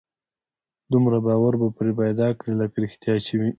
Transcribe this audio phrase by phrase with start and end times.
[0.91, 3.49] دومره باور به پرې پيدا کړي لکه رښتيا چې وي.